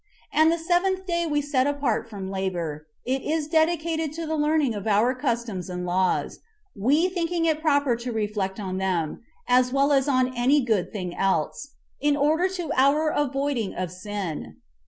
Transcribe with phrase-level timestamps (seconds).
[0.33, 4.73] And the seventh day we set apart from labor; it is dedicated to the learning
[4.73, 6.39] of our customs and laws,
[6.73, 10.91] 1 we thinking it proper to reflect on them, as well as on any [good]
[10.91, 14.55] thing else, in order to our avoiding of sin.